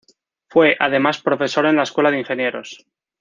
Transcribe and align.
Fue, 0.47 0.75
además, 0.79 1.21
profesor 1.21 1.67
en 1.67 1.75
la 1.75 1.83
Escuela 1.83 2.09
de 2.09 2.17
Ingenieros. 2.21 2.87